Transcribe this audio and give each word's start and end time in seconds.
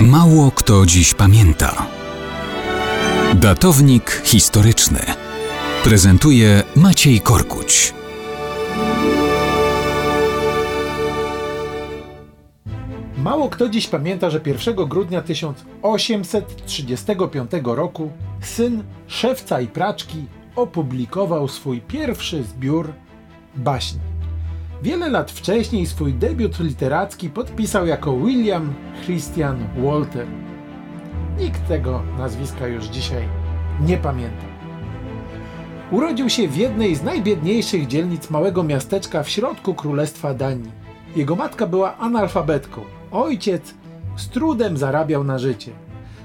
Mało 0.00 0.50
kto 0.50 0.86
dziś 0.86 1.14
pamięta. 1.14 1.86
Datownik 3.34 4.22
historyczny 4.24 5.00
prezentuje 5.84 6.62
Maciej 6.76 7.20
Korkuć. 7.20 7.94
Mało 13.18 13.48
kto 13.48 13.68
dziś 13.68 13.86
pamięta, 13.86 14.30
że 14.30 14.40
1 14.46 14.88
grudnia 14.88 15.22
1835 15.22 17.50
roku 17.64 18.10
syn 18.40 18.84
szewca 19.06 19.60
i 19.60 19.66
praczki 19.66 20.24
opublikował 20.56 21.48
swój 21.48 21.80
pierwszy 21.80 22.44
zbiór 22.44 22.92
baśni. 23.54 24.15
Wiele 24.82 25.08
lat 25.08 25.30
wcześniej 25.30 25.86
swój 25.86 26.14
debiut 26.14 26.60
literacki 26.60 27.30
podpisał 27.30 27.86
jako 27.86 28.16
William 28.16 28.74
Christian 29.04 29.66
Walter. 29.78 30.26
Nikt 31.38 31.68
tego 31.68 32.02
nazwiska 32.18 32.66
już 32.66 32.84
dzisiaj 32.84 33.28
nie 33.80 33.96
pamięta. 33.96 34.46
Urodził 35.90 36.30
się 36.30 36.48
w 36.48 36.56
jednej 36.56 36.94
z 36.94 37.02
najbiedniejszych 37.02 37.86
dzielnic 37.86 38.30
małego 38.30 38.62
miasteczka 38.62 39.22
w 39.22 39.28
środku 39.28 39.74
Królestwa 39.74 40.34
Danii. 40.34 40.72
Jego 41.16 41.36
matka 41.36 41.66
była 41.66 41.96
analfabetką. 41.96 42.80
Ojciec 43.12 43.74
z 44.16 44.28
trudem 44.28 44.76
zarabiał 44.76 45.24
na 45.24 45.38
życie. 45.38 45.72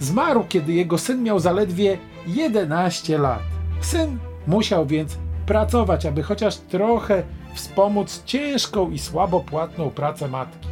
Zmarł, 0.00 0.44
kiedy 0.48 0.72
jego 0.72 0.98
syn 0.98 1.22
miał 1.22 1.38
zaledwie 1.38 1.98
11 2.26 3.18
lat. 3.18 3.42
Syn 3.80 4.18
musiał 4.46 4.86
więc 4.86 5.18
pracować, 5.46 6.06
aby 6.06 6.22
chociaż 6.22 6.56
trochę 6.56 7.22
wspomóc 7.54 8.22
ciężką 8.24 8.90
i 8.90 8.98
słabo 8.98 9.40
płatną 9.40 9.90
pracę 9.90 10.28
matki. 10.28 10.68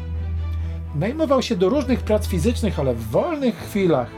Najmował 0.94 1.42
się 1.42 1.56
do 1.56 1.68
różnych 1.68 2.00
prac 2.00 2.26
fizycznych, 2.26 2.78
ale 2.78 2.94
w 2.94 3.10
wolnych 3.10 3.56
chwilach 3.56 4.10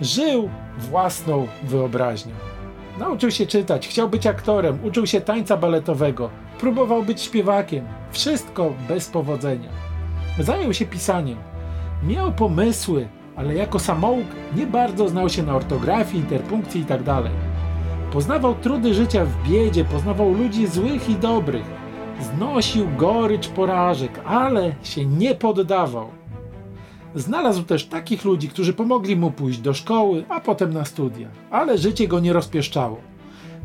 żył 0.00 0.50
własną 0.78 1.46
wyobraźnią. 1.62 2.32
Nauczył 2.98 3.30
się 3.30 3.46
czytać, 3.46 3.88
chciał 3.88 4.08
być 4.08 4.26
aktorem, 4.26 4.78
uczył 4.84 5.06
się 5.06 5.20
tańca 5.20 5.56
baletowego, 5.56 6.30
próbował 6.58 7.02
być 7.02 7.22
śpiewakiem. 7.22 7.84
Wszystko 8.10 8.72
bez 8.88 9.08
powodzenia. 9.08 9.68
Zajął 10.38 10.74
się 10.74 10.86
pisaniem. 10.86 11.38
Miał 12.02 12.32
pomysły, 12.32 13.08
ale 13.36 13.54
jako 13.54 13.78
samouk 13.78 14.26
nie 14.56 14.66
bardzo 14.66 15.08
znał 15.08 15.28
się 15.28 15.42
na 15.42 15.56
ortografii, 15.56 16.18
interpunkcji 16.18 16.80
itd. 16.80 17.04
Tak 17.04 17.52
poznawał 18.12 18.54
trudy 18.54 18.94
życia 18.94 19.24
w 19.24 19.48
biedzie, 19.48 19.84
poznawał 19.84 20.32
ludzi 20.34 20.66
złych 20.66 21.08
i 21.08 21.14
dobrych. 21.14 21.81
Znosił 22.22 22.86
gorycz 22.96 23.48
porażek, 23.48 24.20
ale 24.24 24.74
się 24.82 25.06
nie 25.06 25.34
poddawał. 25.34 26.08
Znalazł 27.14 27.62
też 27.62 27.86
takich 27.86 28.24
ludzi, 28.24 28.48
którzy 28.48 28.72
pomogli 28.72 29.16
mu 29.16 29.30
pójść 29.30 29.58
do 29.58 29.74
szkoły, 29.74 30.24
a 30.28 30.40
potem 30.40 30.72
na 30.72 30.84
studia, 30.84 31.28
ale 31.50 31.78
życie 31.78 32.08
go 32.08 32.20
nie 32.20 32.32
rozpieszczało. 32.32 33.00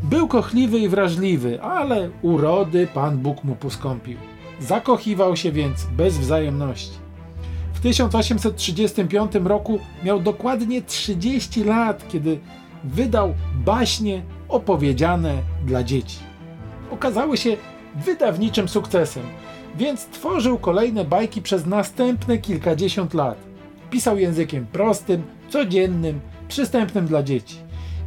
Był 0.03 0.27
kochliwy 0.27 0.79
i 0.79 0.89
wrażliwy, 0.89 1.61
ale 1.61 2.09
urody 2.21 2.87
Pan 2.93 3.17
Bóg 3.17 3.43
mu 3.43 3.55
poskąpił. 3.55 4.17
Zakochiwał 4.59 5.35
się 5.35 5.51
więc 5.51 5.83
bez 5.83 6.17
wzajemności. 6.17 6.97
W 7.73 7.79
1835 7.79 9.31
roku 9.43 9.79
miał 10.03 10.19
dokładnie 10.19 10.81
30 10.81 11.63
lat, 11.63 12.07
kiedy 12.07 12.39
wydał 12.83 13.33
baśnie 13.65 14.21
opowiedziane 14.49 15.33
dla 15.65 15.83
dzieci. 15.83 16.17
Okazały 16.91 17.37
się 17.37 17.57
wydawniczym 18.05 18.69
sukcesem, 18.69 19.23
więc 19.75 20.05
tworzył 20.05 20.57
kolejne 20.57 21.05
bajki 21.05 21.41
przez 21.41 21.65
następne 21.65 22.37
kilkadziesiąt 22.37 23.13
lat. 23.13 23.37
Pisał 23.89 24.17
językiem 24.17 24.65
prostym, 24.65 25.23
codziennym, 25.49 26.19
przystępnym 26.47 27.07
dla 27.07 27.23
dzieci. 27.23 27.55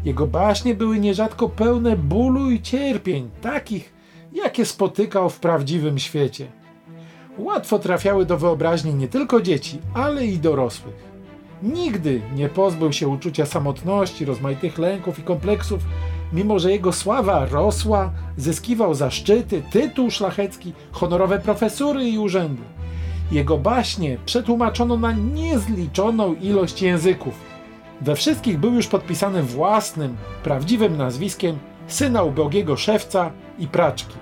Jego 0.04 0.26
baśnie 0.26 0.74
były 0.74 0.98
nierzadko 0.98 1.48
pełne 1.48 1.96
bólu 1.96 2.50
i 2.50 2.62
cierpień, 2.62 3.30
takich, 3.40 3.92
jakie 4.32 4.66
spotykał 4.66 5.30
w 5.30 5.40
prawdziwym 5.40 5.98
świecie. 5.98 6.46
Łatwo 7.38 7.78
trafiały 7.78 8.26
do 8.26 8.38
wyobraźni 8.38 8.94
nie 8.94 9.08
tylko 9.08 9.40
dzieci, 9.40 9.78
ale 9.94 10.26
i 10.26 10.38
dorosłych. 10.38 11.10
Nigdy 11.62 12.20
nie 12.34 12.48
pozbył 12.48 12.92
się 12.92 13.08
uczucia 13.08 13.46
samotności, 13.46 14.24
rozmaitych 14.24 14.78
lęków 14.78 15.18
i 15.18 15.22
kompleksów, 15.22 15.80
mimo 16.32 16.58
że 16.58 16.70
jego 16.70 16.92
sława 16.92 17.46
rosła, 17.46 18.10
zyskiwał 18.36 18.94
zaszczyty, 18.94 19.62
tytuł 19.70 20.10
szlachecki, 20.10 20.72
honorowe 20.92 21.38
profesury 21.38 22.04
i 22.04 22.18
urzędy. 22.18 22.62
Jego 23.32 23.58
baśnie 23.58 24.18
przetłumaczono 24.26 24.96
na 24.96 25.12
niezliczoną 25.12 26.34
ilość 26.34 26.82
języków. 26.82 27.34
We 28.00 28.16
wszystkich 28.16 28.58
był 28.58 28.74
już 28.74 28.86
podpisany 28.86 29.42
własnym, 29.42 30.16
prawdziwym 30.42 30.96
nazwiskiem 30.96 31.58
syna 31.86 32.22
ubogiego 32.22 32.76
szewca 32.76 33.30
i 33.58 33.68
praczki. 33.68 34.14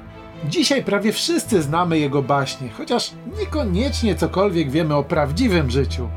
Dzisiaj 0.44 0.84
prawie 0.84 1.12
wszyscy 1.12 1.62
znamy 1.62 1.98
jego 1.98 2.22
baśnie, 2.22 2.68
chociaż 2.68 3.10
niekoniecznie 3.38 4.14
cokolwiek 4.14 4.70
wiemy 4.70 4.94
o 4.94 5.04
prawdziwym 5.04 5.70
życiu 5.70 6.08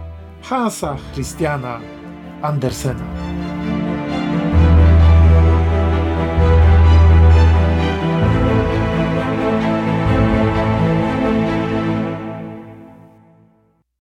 Hansa 0.41 0.95
Christiana 1.13 1.79
Andersena. 2.41 3.40